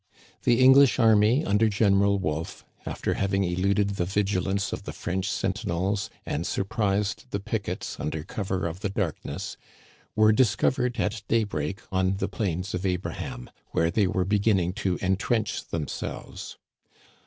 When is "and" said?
6.25-6.47